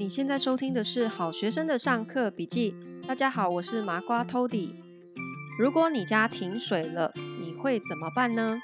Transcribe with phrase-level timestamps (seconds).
[0.00, 2.74] 你现在收听的是好学生的上课笔记。
[3.06, 4.70] 大家好，我是麻瓜 Tody。
[5.58, 8.58] 如果你家停水了，你会怎么办呢？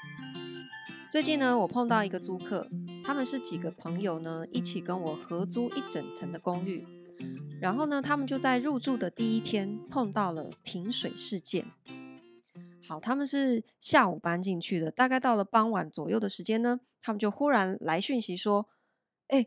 [1.11, 2.67] 最近呢，我碰到一个租客，
[3.03, 6.87] 他们是几个朋友呢，一起跟我合租一整层的公寓。
[7.61, 11.67] 然后呢，他们就在入住的第一天碰到了停水事件。
[12.87, 18.67] 好，他们是下午搬进去的，大概到了傍晚左右的时间呢，他们就忽然来讯息说
[19.29, 19.45] ：“哎。”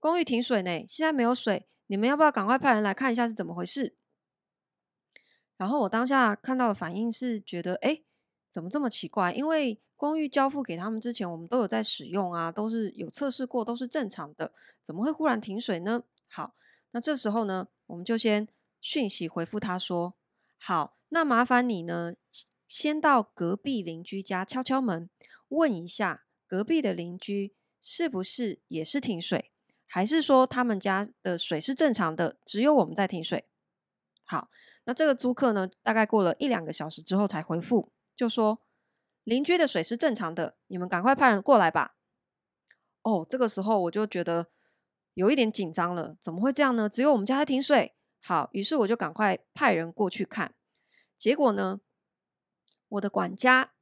[0.00, 3.94] 公寓停水呢，现在没有水，你们要不要赶快派人来看一下是怎么回事？
[5.58, 8.00] 然后我当下看到的反应是觉得，哎，
[8.50, 9.30] 怎么这么奇怪？
[9.34, 16.04] 因为公寓交付给他们之前，我们都有在使用啊，都是有测试过，都是正常的，怎么会忽然停水呢？
[16.26, 16.54] 好，
[16.92, 18.48] 那这时候呢，我们就先
[18.80, 20.14] 讯息回复他说，
[20.58, 22.14] 好，那麻烦你呢，
[22.66, 25.10] 先到隔壁邻居家敲敲门，
[25.48, 29.49] 问一下隔壁的邻居是不是也是停水。
[29.92, 33.48] 还是说他们家的水是正常的，只有我们在停水。
[34.24, 34.48] 好，
[34.84, 38.60] 那这个租客呢，大概过了一两个小时之后才回复，就说
[39.24, 41.96] 邻居的水是正常的，你们赶快派人过来吧。
[43.02, 44.52] 哦，这个时候我就觉得
[45.14, 46.88] 有一点紧张了，怎么会这样呢？
[46.88, 47.96] 只有我们家在停水。
[48.22, 50.54] 好，于是我就赶快派人过去看，
[51.18, 51.80] 结果呢，
[52.90, 53.72] 我的管家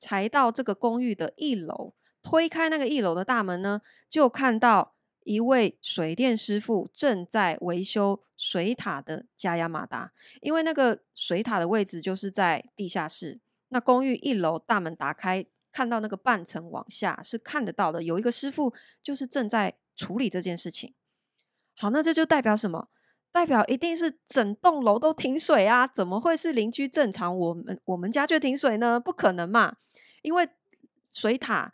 [0.00, 4.93] 才到这个公寓的一楼，推开那个一楼的大门呢，就看到。
[5.24, 13.40] 一位水电师傅正在维修水塔的加压马达，因为那个水塔的位置就是在地下室。
[13.68, 18.02] 那公寓一楼大门打开，看到那个半层往下是看得到的。
[18.02, 20.94] 有一个师傅就是正在处理这件事情。
[21.76, 22.88] 好，那这就代表什么？
[23.32, 25.88] 代表一定是整栋楼都停水啊！
[25.88, 29.00] 怎么会是邻居正常，我们我们家就停水呢？
[29.00, 29.76] 不可能嘛！
[30.22, 30.48] 因为
[31.10, 31.72] 水塔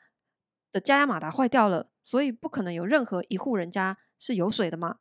[0.73, 1.91] 的加压马达坏掉了。
[2.03, 4.99] 所以不可能有任何一户人家是有水的嘛？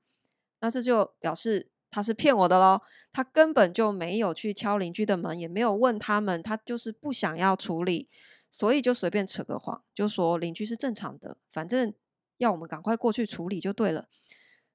[0.59, 2.81] 那这就表示他是骗我的喽。
[3.11, 8.07] 他根本就没有去敲邻居的门，也没有问他们，他就是不想要处理，
[8.52, 11.93] 所以就随便扯个谎，就说邻居是正常的，反正
[12.37, 14.08] 要我们赶快过去处理就对了。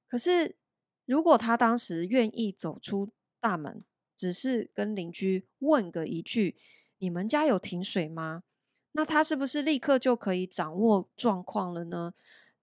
[0.07, 0.57] 可是
[1.05, 3.83] 如果他当时愿意走出大门，
[4.17, 6.57] 只是跟邻居问个一句
[6.99, 8.43] ：“你们家有停水吗？”
[8.97, 12.13] 那他是不是立刻就可以掌握状况了呢？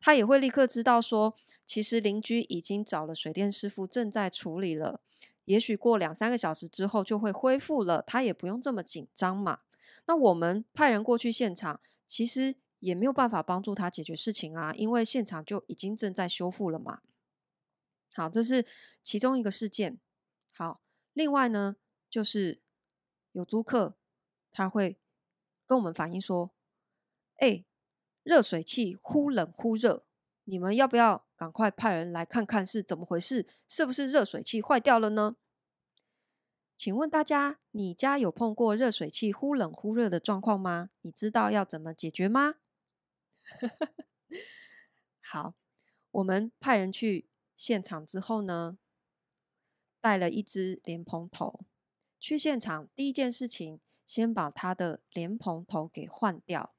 [0.00, 1.34] 他也会立刻知道说，
[1.66, 5.02] 其实邻居已经找了水电师傅，正在处理了。
[5.44, 9.60] 也许过两三个小时之后就会恢复了，他也不用这么紧张嘛。
[10.06, 17.02] 那我们派人过去现场，其实也没有办法帮助他解决事情啊，因为现场就已经正在修复了嘛。
[18.14, 18.64] 好，这是
[19.02, 19.98] 其中一个事件。
[20.56, 20.80] 好，
[21.12, 21.76] 另外呢，
[22.08, 22.62] 就是
[23.32, 23.98] 有租客
[24.50, 24.96] 他会。
[25.72, 26.52] 跟我们反映说
[27.40, 27.64] ：“哎，
[28.24, 30.04] 热水器忽冷忽热，
[30.44, 33.46] 你们要不要赶快派人来看看是怎么回事？
[33.66, 35.36] 是不是热水器坏掉了呢？
[36.76, 40.90] 请问大家，你家有碰过热水器忽冷忽热的状况吗？
[41.00, 42.56] 你知道要怎么解决吗？”
[45.24, 45.54] 好，
[46.10, 48.76] 我们派人去现场之后呢，
[50.02, 51.64] 带了一支莲蓬头
[52.20, 53.80] 去现场，第一件事情。
[54.04, 56.72] 先把它的莲蓬头给换掉，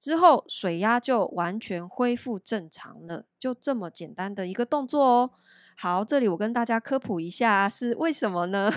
[0.00, 5.30] 之后水压就完全恢复正常了，就这么简单的一个动作哦。
[5.76, 8.70] 好，这里我跟大家科普一下，是为什么呢？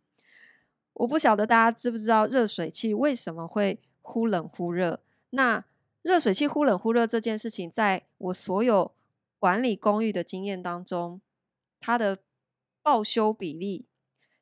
[0.94, 5.00] 我不晓得大家知不知道热水器为什么会忽冷忽热。
[5.30, 5.64] 那
[6.02, 8.94] 热水器忽冷忽热这件事情，在我所有
[9.38, 11.20] 管理公寓的经验当中，
[11.80, 12.18] 它的
[12.80, 13.86] 报修比例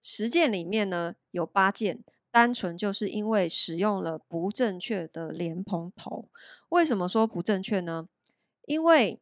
[0.02, 2.04] 十件里面呢，有八件。
[2.30, 6.30] 单纯就是因为使用了不正确的莲蓬头。
[6.70, 8.08] 为什么说不正确呢？
[8.64, 9.20] 因为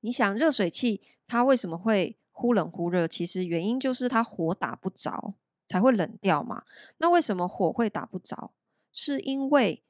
[0.00, 3.08] 你想热水器它为什么会忽冷忽热？
[3.08, 6.64] 其实原因就是它火打不着才会冷掉嘛。
[6.98, 8.52] 那为什么火会打不着？
[8.92, 9.82] 是因为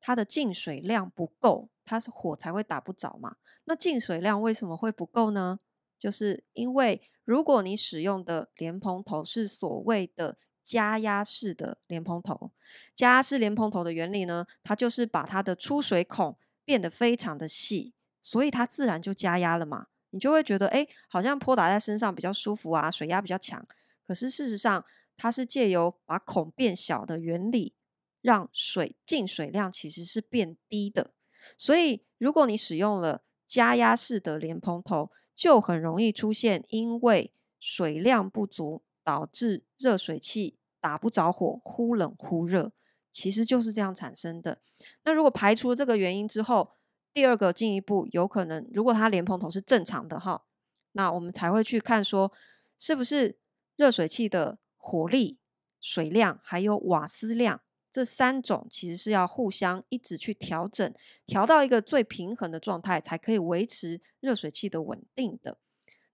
[0.00, 3.34] 它的进水量不够，它是火才会打不着嘛。
[3.64, 5.58] 那进水量为什么会不够呢？
[5.98, 12.52] 就是因为如果你使用的莲蓬头是所谓的加压式的莲蓬头，
[12.94, 19.86] 加压式莲蓬头的原理呢，它就是把它的出水孔变得非常的细，所以它自然就加压了嘛。
[20.10, 23.66] 你就会觉得，哎，好像泼打在身上比较舒服啊，水压比较强。
[24.06, 24.84] 可是事实上，
[25.18, 27.74] 它是借由把孔变小的原理，
[28.22, 31.12] 让水进水量其实是变低的。
[31.58, 40.56] 所以，如果你使用了加压式的莲蓬头，就很容易出现因为水量不足导致热水器。
[40.80, 42.70] 打不着火，忽冷忽热，
[43.10, 44.60] 其实就是这样产生的。
[45.02, 46.70] 那如果排除这个原因之后，
[47.12, 50.44] 第二个进一步有可能，如果它莲蓬头是正常的哈，
[50.92, 52.32] 那我们才会去看说
[52.78, 53.40] 是不是
[53.74, 55.40] 热水器的火力、
[55.80, 60.94] 水量还有瓦斯量这三种其实是要互相一直去调整，
[61.26, 65.58] 调到一个最平衡的状态，才可以维持热水器的稳定的。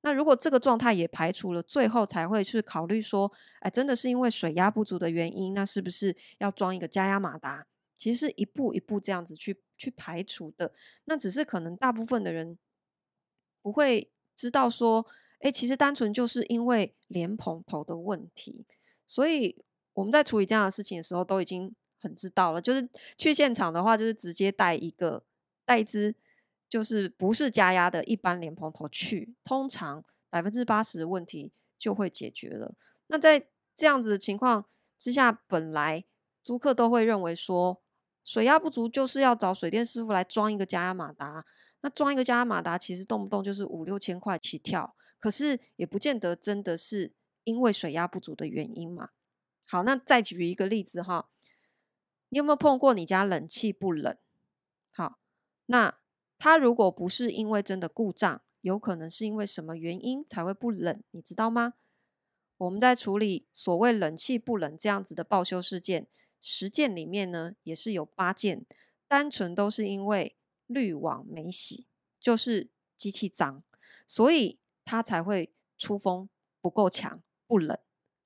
[0.02, 7.66] 那如果这个状态也排除了，最后才会去考虑说，哎，真的是因为水压不足的原因，那是不是要装一个加压马达？
[7.96, 10.74] 其实是一步一步这样子去去排除的。
[11.06, 12.58] 那只是可能大部分的人
[13.62, 15.06] 不会知道说，
[15.38, 18.66] 哎，其实单纯就是因为莲蓬头的问题，
[19.06, 22.60] 所以我们在处理这样的事情的时候，都已经很知道了。
[22.60, 25.24] 就是去现场的话，就是直接带一个
[25.64, 26.14] 带一支。
[26.66, 32.74] 就是不是加压的一般莲蓬头去，通常百分之八十的问题就会解决了。
[33.06, 33.46] 那在
[33.76, 34.64] 这样子的情况
[34.98, 36.04] 之下，本来
[36.42, 37.80] 租客都会认为说
[38.24, 41.44] 水压不足，就是要找水电师傅来装一个加压马达。
[41.82, 47.12] 那装一个加压马达，其实动不动就是五六千块起跳，可是也不见得真的是
[47.44, 49.10] 因为水压不足的原因嘛。
[49.64, 51.28] 好，那再举一个例子哈，
[52.28, 54.16] 你有没有碰过你家冷气不冷？
[54.90, 55.18] 好，
[55.66, 55.98] 那。
[56.36, 61.74] 它如果不是因为真的故障，有可能是因为什么原因才会不冷，你知道吗？
[62.58, 66.06] 我们在处理所谓冷气不冷这样子的报修事件，
[66.40, 68.66] 十件里面呢，也是有八件，
[69.08, 71.86] 单纯都是因为滤网没洗，
[72.20, 73.62] 就是机器脏，
[74.06, 76.28] 所以它才会出风
[76.60, 77.78] 不够强，不冷。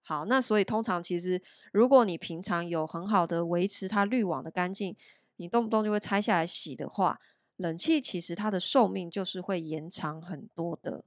[0.09, 4.97] 好，那所以通常其实，如果你平常有很好的维持它滤网的干净，
[5.37, 7.21] 你动不动就会拆下来洗的话。
[7.57, 11.05] 冷气其实它的寿命就是会延长很多的。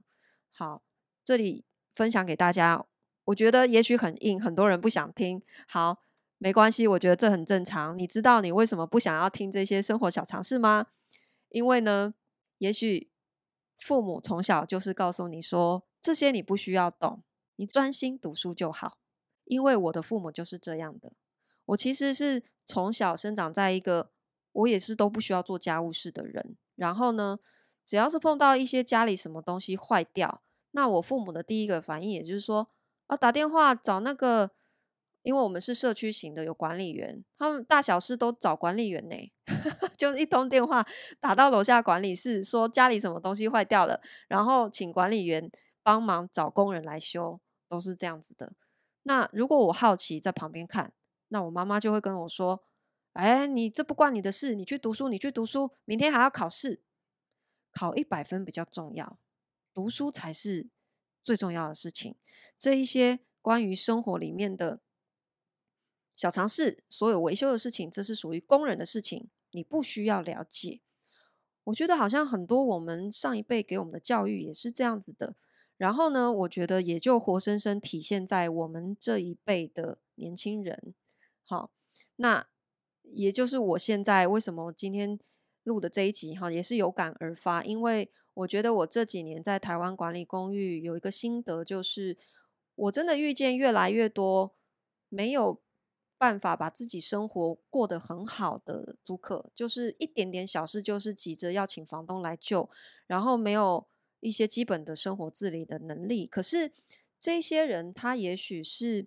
[0.52, 0.84] 好，
[1.24, 2.86] 这里分享给大家，
[3.24, 5.42] 我觉得也许很硬，很多人不想听。
[5.66, 5.98] 好，
[6.38, 7.98] 没关系，我觉得这很正常。
[7.98, 10.86] 你知道你为什么不想要听这些生活小常识吗？
[11.48, 12.14] 因为呢，
[12.58, 13.10] 也许
[13.78, 17.24] 父母从小就是告诉你说，这些你不需要懂，
[17.62, 18.98] 你专心读书就好。
[19.44, 21.12] 因为我的父母就是这样的。
[21.66, 24.10] 我其实是从小生长在一个。
[24.54, 27.38] 我也是都不需要做家务事的人，然后呢，
[27.86, 30.42] 只要是碰到一些家里什么东西坏掉，
[30.72, 32.68] 那我父母的第一个反应，也就是说，
[33.06, 34.50] 啊，打电话找那个，
[35.22, 39.16] 因为我们是社区型的，有管理员，他们大小事都找管理员呢，
[39.96, 40.86] 就一通电话
[41.18, 45.50] 打到楼下管理室，说家里什么东西坏掉了，然后请管理员
[45.82, 47.40] 帮忙找工人来修，
[47.72, 48.52] 都是这样子的。
[49.04, 50.92] 那如果我好奇在旁边看，
[51.28, 52.64] 那我妈妈就会跟我说。
[53.14, 56.80] 哎，你这不关你的事，你去读书，你去读书，明天还要考试，
[57.70, 59.18] 考一百分比较重要，
[59.74, 60.70] 读书才是
[61.22, 62.16] 最重要的事情。
[62.58, 64.80] 这一些关于生活里面的
[66.14, 70.80] 小常识，所有维修的事情，这是属于工人的事情，你不需要了解。
[71.64, 75.36] 我觉得好像很多我们上一辈给我们的教育也是这样子的，
[75.82, 80.94] 然后呢，我觉得也就活生生体现在我们这一辈的年轻人。
[81.42, 81.72] 好，
[82.16, 82.46] 那。
[83.04, 85.18] 也就是我现在为什么今天
[85.64, 92.16] 录的这一集哈，也是有感而发，因为我觉得我这几年在台湾管理公寓有一个心得，就是
[92.76, 94.54] 我真的遇见越来越多
[95.08, 95.60] 没有
[96.16, 102.70] 办法把自己生活过得很好的租客，就是一点点小事就是急着要请房东来救，
[103.08, 103.84] 然后没有
[104.22, 106.26] 一些基本的生活自理的能力。
[106.26, 106.72] 可是
[107.20, 109.06] 这些人他也许是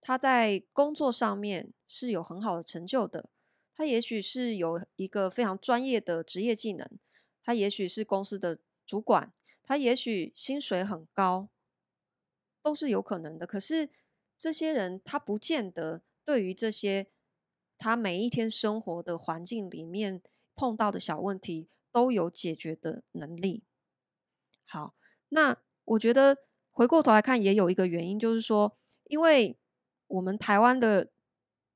[0.00, 3.30] 他在工作上面是有很好的成就的。
[3.76, 6.88] 他也许是有一个非常专业的职业技能，
[7.42, 11.48] 他也许是公司的主管，他也许薪水很高，
[12.62, 13.46] 都是有可能的。
[13.46, 13.88] 可是
[14.36, 17.08] 这些人他不见得对于这些
[17.76, 20.22] 他每一天生活的环境里面
[20.54, 23.64] 碰到的小问题都有解决的能力。
[24.74, 24.94] 好，
[25.28, 26.36] 那我觉得
[26.70, 29.56] 回过头来看，也有一个原因，就是说，因为
[30.08, 31.08] 我们台湾的。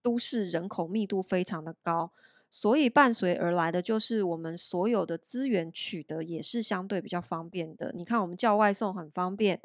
[0.00, 2.12] 都市人口密度非常的高，
[2.48, 7.92] 所以伴随而来的就是我们所有的资源取得也是相对比较方便的。
[7.94, 9.60] 你看，我们叫外送很方便，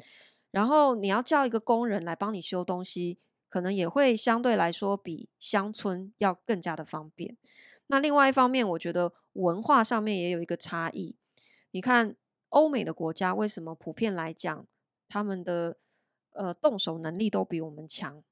[0.50, 3.16] 然后你要叫一个工人来帮你修东西，
[3.48, 7.38] 可能也会相对来说比乡村要更加的方便。
[7.86, 11.16] 那另外一方面，我觉得文化上面也有一个差异。
[11.70, 12.16] 你看，
[12.54, 14.66] 欧美的国家为什么普遍来讲，
[15.08, 15.76] 他们的
[16.30, 18.22] 呃动手能力都比我们强？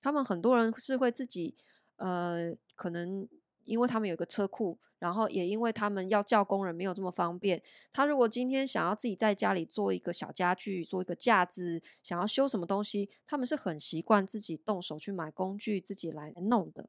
[0.00, 1.54] 他们很多人是会自己，
[1.96, 3.28] 呃，可能
[3.64, 7.62] 因为他们有个车库，然后也因为他们要叫工人没有这么方便。
[7.92, 16.88] 他如果今天想要自己在家里做一个小家具，做一个架子，想要修什么东西，他们是很习惯自己动手去买工具，自己来弄的。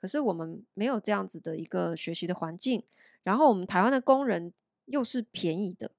[0.00, 2.82] 可是我们没有这样子的一个学习的环境，
[3.22, 4.54] 然后我们台湾的工人
[4.86, 5.90] 又是便宜的。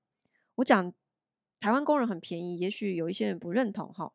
[0.56, 0.94] 我讲
[1.60, 4.14] 台湾工人很便宜，也许有一些人不认同哈。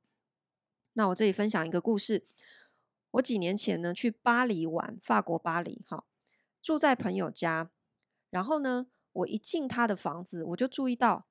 [0.92, 2.24] 那我这里分享一个故事。
[3.12, 6.04] 我几年前呢去巴黎玩，法国巴黎哈，
[6.60, 7.70] 住在朋友家。
[8.30, 11.26] 然后呢，我一进他的房子，我就注意到，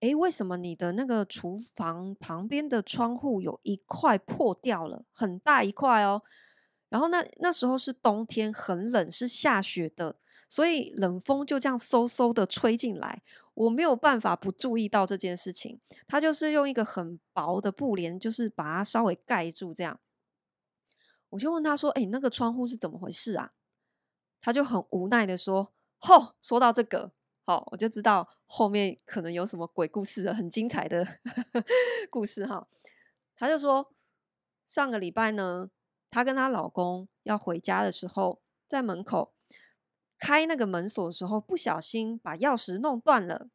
[0.00, 6.22] 诶，为什么你的那个厨房旁边的窗户有一块破掉了，很大一块哦。
[6.90, 10.18] 然后那那时候是冬天，很冷，是下雪的，
[10.54, 15.80] 所以冷风就这样嗖嗖的吹进来，我没有办法不注意到这件事情。
[16.06, 19.98] 他就是用一个很薄的布帘，就是把它稍微盖住，这样。
[21.30, 23.50] 我就问他说：“诶，那个窗户是怎么回事啊？”
[24.40, 25.72] 他就很无奈的说。
[25.98, 27.10] 吼，说到这个，
[27.44, 31.04] 好，我就知道后面可能有什么鬼故事了，很精彩的
[32.08, 32.68] 故事哈。
[33.34, 33.92] 他就说，
[34.68, 35.70] 上个礼拜呢，
[36.12, 39.34] 她跟她老公要回家的时候，在门口
[40.24, 43.50] 开那个门锁的时候，不小心把钥匙弄断了，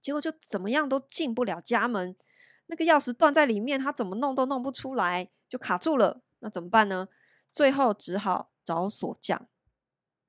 [0.00, 2.14] 结果就怎么样都进不了家门。
[2.66, 6.22] 那个钥匙断在里面，他怎么弄都弄不出来，就卡住了。
[6.38, 7.08] 那怎么办呢？
[7.52, 9.48] 最后只好找锁匠。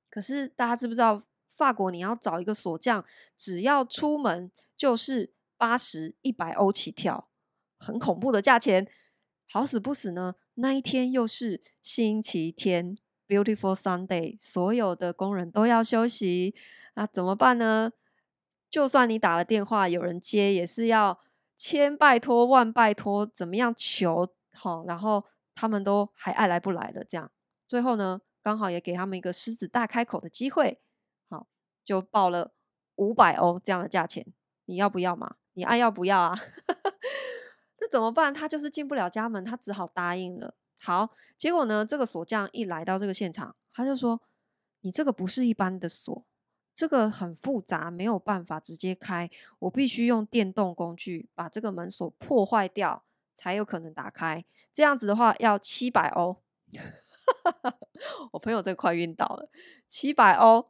[0.10, 1.22] 可是大家知不知道？
[1.48, 3.06] 法国，你要找一个锁匠，
[3.38, 7.30] 只要出门就是八十、一百欧起跳，
[7.78, 8.88] 很恐怖的价钱。
[9.48, 12.98] 好死不死呢，那一天又是星期天
[13.32, 16.54] ，Beautiful Sunday，所有的工人都要休息，
[16.96, 17.94] 那怎么办呢？
[18.70, 21.22] 就算你打了电话，有人接，也是要
[21.56, 25.24] 千拜托万拜托，怎么样求好，然后
[25.56, 27.32] 他们都还爱来不来的这样。
[27.66, 30.82] 最后呢，刚好也给他们一个狮子大开口的机会。
[31.30, 31.48] 好
[31.86, 32.52] 就报了
[32.96, 34.26] 五百欧这样的价钱，
[34.66, 35.36] 你要不要嘛？
[35.54, 36.38] 你爱要不要啊？
[37.80, 38.34] 那怎么办？
[38.34, 40.56] 他就是进不了家门，他只好答应了。
[40.84, 41.08] 好，
[41.38, 44.20] 结果呢，这个锁匠一来到这个现场，他就说
[44.82, 46.26] ：“你这个不是一般的锁，
[46.74, 53.04] 这个很复杂，没有办法直接开，我必须用电动工具把这个门锁破坏掉，
[53.36, 54.44] 才有可能打开。
[54.74, 56.42] 这样子的话要七百欧。
[58.34, 59.50] ”我朋友这快晕倒了，
[59.88, 60.68] 七百欧。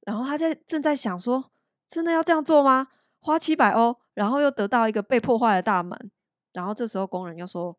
[0.00, 1.52] 然后他在正在想说，
[1.86, 2.88] 真的要这样做吗？
[3.20, 6.10] 花七百欧，然后又得到一个被破坏的大门。
[6.54, 7.76] 然后这时候工人又说，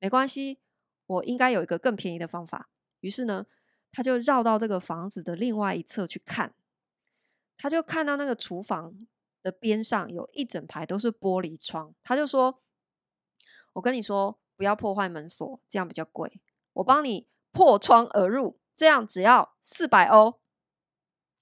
[0.00, 0.58] 没关系，
[1.06, 2.70] 我应该有一个更便宜的方法。
[3.00, 3.46] 于是呢，
[3.92, 6.54] 他就绕到这个房子的另外一侧去看，
[7.56, 9.06] 他就看到那个厨房
[9.42, 11.94] 的边上有一整排都是玻璃窗。
[12.02, 12.62] 他就说，
[13.74, 16.40] 我跟你说，不要破坏门锁，这样比较贵。
[16.74, 20.40] 我帮你破窗而入，这样只要四百欧。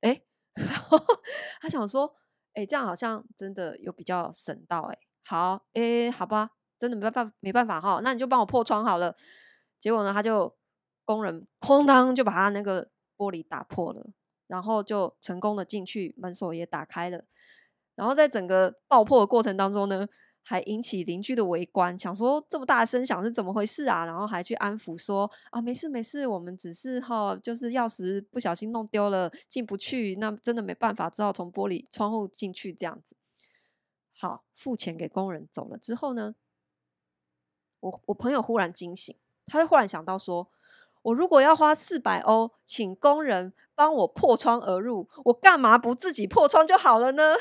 [0.00, 0.22] 哎，
[1.60, 2.16] 他想说，
[2.54, 4.98] 哎，这样好像真的有比较省到哎。
[5.24, 9.16] 好，哎，好吧，真的没办法，没办法哈，那你就帮我破窗好了。
[9.82, 10.54] 结果呢，他就
[11.04, 14.06] 工人哐当就把他那个玻璃打破了，
[14.46, 17.24] 然后就成功的进去，门锁也打开了。
[17.96, 20.08] 然后在整个爆破的过程当中呢，
[20.40, 24.04] 还引起邻居的围观，想说这么大的声响是怎么回事啊？
[24.04, 33.16] 然后还去安抚说啊，没事没事，我们只是哈，就是钥匙不小心弄丢了，进不去，那真的没办法，只好从玻璃窗户进去这样子。
[34.14, 36.36] 好，付钱给工人走了之后呢，
[37.80, 40.48] 我我朋友忽然惊醒，他就忽然想到说，
[41.02, 47.34] 我如果要花四百欧请工人帮我破窗而入，我干嘛不自己破窗就好了呢？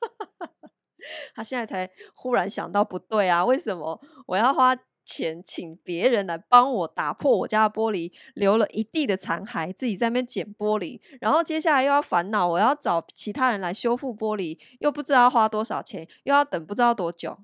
[1.34, 17.38] 他现在才忽然想到不对啊，为什么我要花钱请别人来帮我打破我家的玻璃，留了一地的残骸，自己在那边捡玻璃，然后接下来又要烦恼，我要找其他人来修复玻璃，又不知道要花多少钱，又要等不知道多久。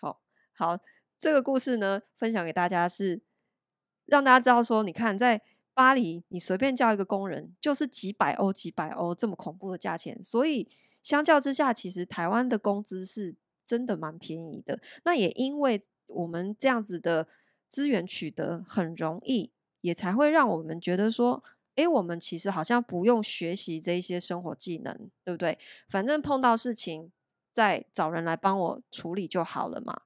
[0.00, 0.20] 好，
[0.54, 0.78] 好，
[1.24, 3.22] 这个故事呢，分享给大家是
[4.04, 5.40] 让大家知道说，你看在
[5.72, 10.68] 巴黎，你随便叫一个工人就是几百欧、几百欧这么恐怖的价钱，所以。
[11.02, 14.80] 相较之下，其实台湾的工资是真的蛮便宜的。
[15.04, 17.28] 那也因为我们这样子的
[17.68, 19.52] 资源取得很容易，
[19.82, 25.58] 也才会让我们觉得说，诶，我们其实好像不用学习这一些生活技能，对不对？
[25.90, 27.12] 反正碰到事情
[27.52, 30.04] 再找人来帮我处理就好了嘛。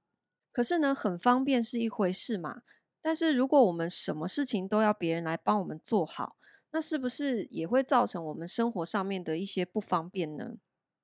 [0.58, 2.62] 可是呢，很方便是一回事嘛。
[3.00, 6.34] 但是如果我们什么事情都要别人来帮我们做好，
[6.72, 10.56] 那是不是也会造成我们生活上面的一些不方便呢？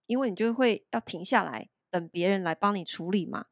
[0.06, 3.46] 因为你就会要停下来等别人来帮你处理嘛，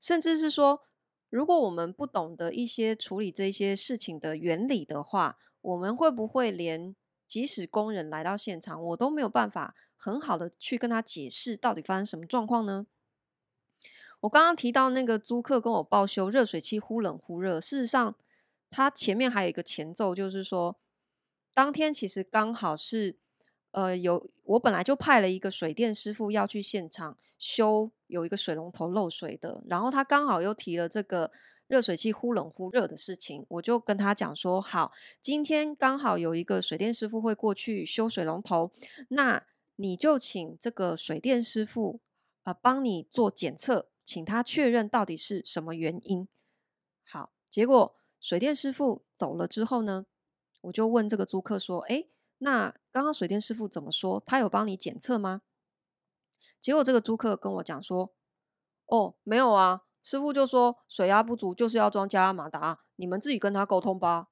[0.00, 0.80] 甚至是说，
[1.28, 12.86] 如果我们不懂得一些处理这些事情的原理的话，我们会不会连即使工人来到现场，我都没有办法很好的去跟他解释到底发生什么状况呢？
[14.20, 18.14] 我刚刚提到那个租客跟我报修热水器忽冷忽热，事实上，
[18.70, 20.76] 他前面还有一个前奏，就是说，
[21.54, 23.16] 当天其实刚好是。
[23.72, 31.30] 呃，有我本来就派了一个水电师傅要去现场修有一个水龙头漏水的，然后他刚好又提了这个
[31.66, 38.72] 热水器忽冷忽热的事情，我就跟他讲说，好，今天刚好有一个水电师傅会过去修水龙头，
[39.10, 39.44] 那
[39.76, 42.00] 你就请这个水电师傅
[42.44, 46.26] 呃帮你做检测，请他确认到底是什么原因。
[47.06, 50.06] 好，结果水电师傅走了之后呢，
[50.62, 52.08] 我就问这个租客说，诶。
[52.38, 54.22] 那刚刚水电师傅怎么说？
[54.24, 55.42] 他有帮你检测吗？
[56.58, 58.14] 结果这个租客跟我讲说
[58.88, 64.28] ：“哦，没有啊，师傅就说水压不足，就是要装加压马达，你们自己跟他沟通吧。”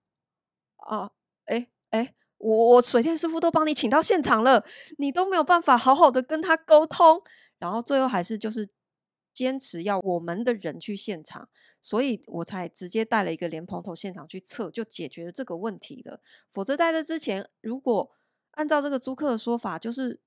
[0.88, 1.11] 啊，
[1.45, 4.64] 哎哎，我我水电师傅都帮你请到现场了，
[4.97, 7.21] 你都没有办法好好的跟他沟通，
[7.59, 8.75] 然后最后还是就是。
[9.36, 11.50] 坚持要我们的人去现场，
[11.82, 16.22] 所以我才直接带了一个莲蓬头现场去测，就解决了这个问题了。
[16.50, 18.10] 否则在这之前，如果
[18.52, 20.18] 按照这个租客的说法，就是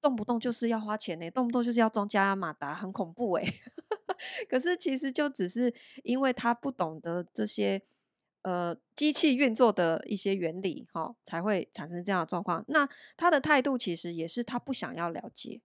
[0.00, 3.54] 动不动就是要花钱呢，动不动就是要装加压马达，很恐怖诶。
[4.48, 5.74] 可是其实就只是
[6.04, 7.82] 因为他不懂得这些
[8.42, 12.64] 呃机器运作的一些原理，哈，才会产生这样的状况。
[12.68, 15.60] 那他的态度其实也是他不想要了解，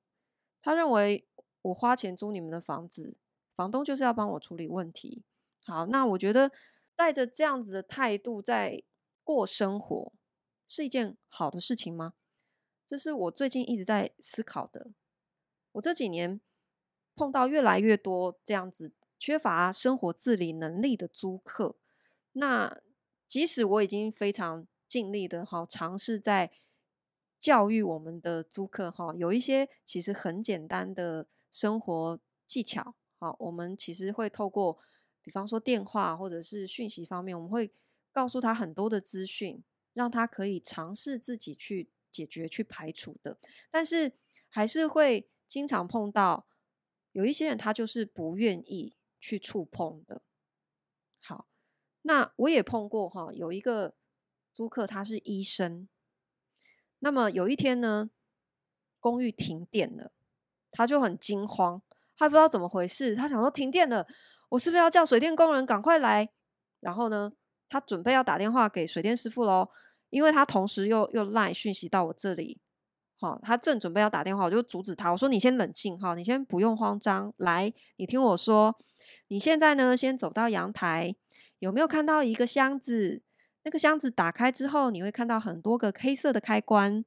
[0.63, 1.26] 他认为。
[1.67, 3.17] 我花钱租你们的房子，
[3.55, 5.23] 房东就是要帮我处理问题。
[5.65, 6.51] 好，那我觉得
[6.95, 8.83] 带着这样子的态度在
[9.23, 10.13] 过生活，
[10.69, 12.13] 是一件好的事情吗？
[12.85, 14.91] 这是我最近一直在思考的。
[15.73, 16.39] 我这几年
[17.15, 21.75] 碰到越来越多这样子缺乏生活自理能力的租客，
[22.31, 22.79] 那
[23.25, 26.49] 即使我已经非常尽力的哈，尝试在
[27.37, 31.27] 教育我们的租客哈，有一些其实很简单的。
[31.57, 34.77] 生活技巧，好，我们其实会透过，
[35.23, 37.73] 比方说电话或者是讯息方面，我们会
[38.11, 43.39] 告诉他很多的资讯，让他可以尝试自己去解决、去排除的。
[43.71, 44.13] 但是
[44.47, 46.45] 还是会经常碰到
[47.11, 50.21] 有一些人，他就是不愿意去触碰的。
[51.17, 51.47] 好，
[52.03, 53.95] 那我也碰过哈，有一个
[54.53, 55.89] 租客他是医生，
[56.99, 58.11] 那么有一天呢，
[58.99, 60.11] 公寓停电了。
[60.71, 61.81] 他就很惊慌，
[62.17, 63.15] 他不知道怎么回事。
[63.15, 64.05] 他想说停电了，
[64.49, 66.29] 我是不是要叫水电工人赶快来？
[66.79, 67.31] 然后呢，
[67.69, 69.69] 他准备要打电话给水电师傅喽，
[70.09, 72.59] 因为他同时又又赖讯息到我这里。
[73.19, 78.77] 好，他正准备要打电话，我就阻止他，我说你先冷静哈，你先不用慌张，来，你听我说，
[79.29, 81.15] 你现在呢，先走到阳台，
[81.57, 83.23] 有没有看到一个箱子？
[83.63, 87.03] 那个箱子打开之后，你会看到很多个黑色的开关，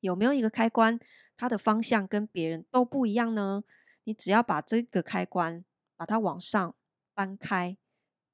[0.00, 0.98] 有没有一个开关？
[1.36, 3.64] 它的方向跟别人都不一样呢。
[4.04, 5.64] 你只要把这个开关
[5.96, 6.74] 把它往上
[7.14, 7.78] 搬开，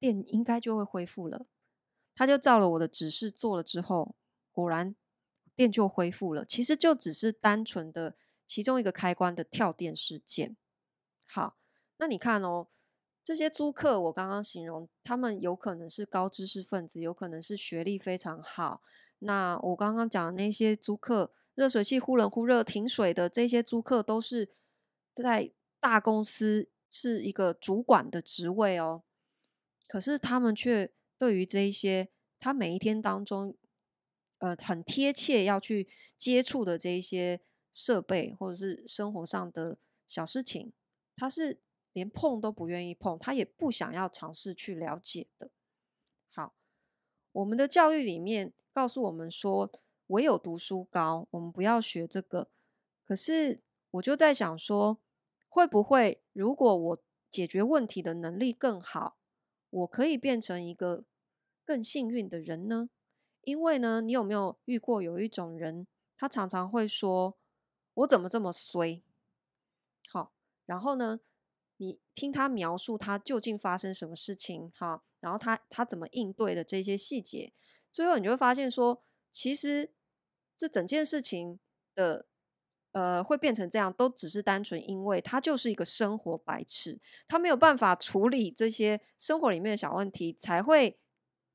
[0.00, 1.46] 电应该就会恢复了。
[2.14, 4.16] 他就照了我的指示做了之后，
[4.50, 4.96] 果然
[5.54, 6.44] 电就恢复了。
[6.44, 10.56] 其实就只是单纯的其中一个开关的跳电事件。
[11.24, 11.56] 好，
[11.98, 12.66] 那你看哦，
[13.22, 18.82] 这些租客我刚刚形容，他们有可能是高知识分子，有可能是学历非常好。
[19.20, 21.32] 那我刚刚讲的那些租客。
[21.56, 24.50] 热水器忽冷忽热停水的这些租客都是
[25.14, 29.02] 在大公司是一个主管的职位哦，
[29.88, 33.56] 可是他们却对于这一些他每一天当中
[34.38, 35.88] 呃很贴切要去
[36.18, 37.40] 接触的这一些
[37.72, 40.74] 设备或者是生活上的小事情，
[41.16, 41.58] 他是
[41.94, 45.50] 连碰都不愿意碰，他也不想要尝试去了解的。
[46.30, 46.54] 好，
[47.32, 49.72] 我们的教育里面告诉我们说。
[50.08, 52.48] 唯有读书高，我们不要学这个。
[53.04, 53.60] 可是
[53.92, 54.98] 我就在想说，
[55.48, 59.16] 会不会如果我解决问题的能力更好，
[59.70, 61.04] 我可以变成一个
[61.64, 62.88] 更幸运的人呢？
[63.42, 67.36] 因为呢，你有没有遇过有一种人，他常常会说
[67.94, 69.02] ：“我怎么这么衰？”
[70.08, 70.32] 好，
[70.66, 71.20] 然后呢，
[71.78, 77.52] 你听他描述他究竟发生什么事情，哈，然后他他怎么应对的这些细节，
[77.90, 79.92] 最后你就会发现说，其实。
[80.56, 81.58] 这整件事情
[81.94, 82.26] 的，
[82.92, 90.98] 呃，会变成这样，都只是单纯因为他就是一个生活白痴，他没有办法处理这些生活里面的小问题，才会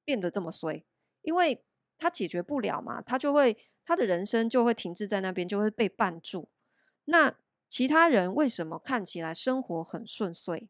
[0.06, 0.84] 变得这么衰。
[1.22, 1.64] 因为
[1.98, 6.50] 他解决不了嘛，他就会他的人生就会停滞在那边，就会被绊住。
[7.06, 7.36] 那
[7.68, 10.70] 其他人为什么看起来生活很顺遂？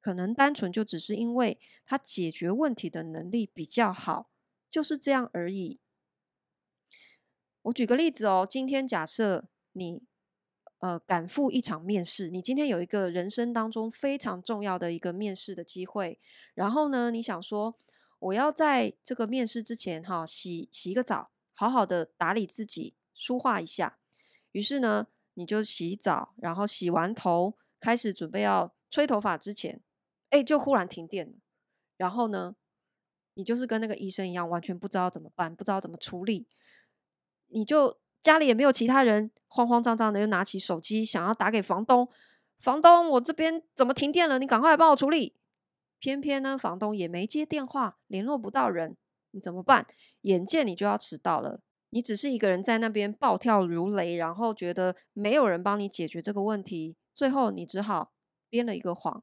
[0.00, 4.30] 可能单纯就只是因为他解决问题的能力比较好，
[4.70, 5.80] 就是这样而已。
[7.68, 10.02] 我举个例子哦，今天假设你
[10.78, 16.18] 呃赶赴一场面试，你今天有一个人生当中非常重要的一个面试的机会，
[16.54, 17.78] 然后呢，你想说
[18.20, 23.98] 我要在这个面试之前哈洗洗一个澡，好好的打理自己，梳化一下。
[24.52, 29.82] 于是呢，你就洗澡，然后洗完头，开始准备要吹头发之前，
[30.30, 31.34] 哎，就忽然停电了。
[31.98, 32.56] 然后呢，
[33.34, 36.48] 你就是跟那个医生一样，完全不知道怎么办，不知道怎么处理。
[37.48, 42.08] 你就家里也没有其他人，慌慌张张的又拿起手机想要打给房东。
[42.58, 44.38] 房东，我这边怎么停电了？
[44.38, 45.34] 你赶快来帮我处理。
[46.00, 48.96] 偏偏呢，房东也没接电话，联络不到人，
[49.32, 49.86] 你怎么办？
[50.22, 58.12] 眼见你就要迟到了，你只是一个人在那边暴跳如雷，然后觉得没有人帮你解决这个问题，最后你只好
[58.48, 59.22] 编了一个谎，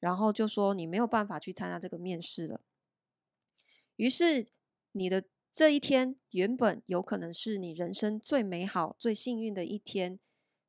[0.00, 2.60] 然后就说你没有办法去参加这个面试了。
[3.96, 4.46] 于是
[4.92, 5.24] 你的
[5.56, 10.18] 这一天原本有可能是你人生最美好、最幸运的一天。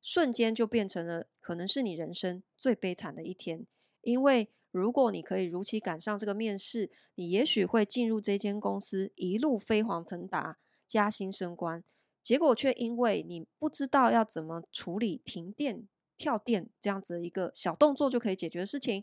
[0.00, 3.66] 瞬间就变成了可能是你人生最悲惨的一天，
[4.02, 11.82] 因为如果你可以如期赶上这个面试，你也许会进入这间公司，一路飞黄腾达，加薪升官。
[12.22, 19.02] 结果却因为你不知道要怎么处理停电、跳电这样子的一个小动作就可以解决的事情，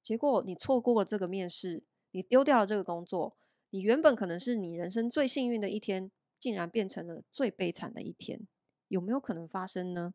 [0.00, 3.36] 结果你错过了这个面试，你丢掉了这个工作，
[3.74, 6.08] 你原本可能是你人生最幸运的一天，
[6.38, 8.46] 竟然变成了最悲惨的一天。
[8.86, 10.14] 有没有可能发生呢？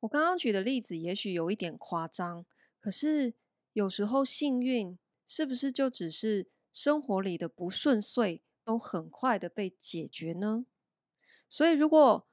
[0.00, 2.46] 我刚刚举的例子也许有一点夸张，
[2.80, 3.34] 可是
[3.74, 10.64] 有时候幸运是不是就只是生活里的不顺遂都很快的被解决呢？
[11.50, 12.26] 所以，如果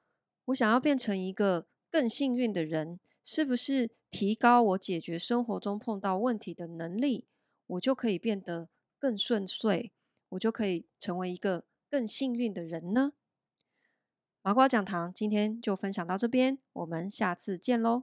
[0.45, 7.27] 我想要变成一个更幸运的人，是不是提高我解决生活中碰到问题的能力，
[7.67, 8.69] 我就可以变得
[9.03, 9.91] 更顺遂，
[10.29, 13.11] 我就可以成为一个更幸运的人呢？
[14.41, 18.01] 麻瓜讲堂今天就分享到这边，我们下次见喽。